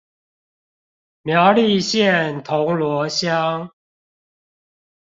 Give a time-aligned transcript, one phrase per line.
[1.21, 3.69] 苗栗縣銅鑼鄉